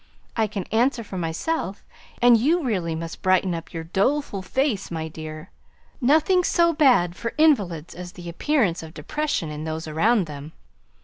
[0.35, 1.83] I can answer for myself;
[2.23, 5.51] and you really must brighten up your doleful face, my dear
[6.01, 10.53] nothing so bad for invalids as the appearance of depression in those around them.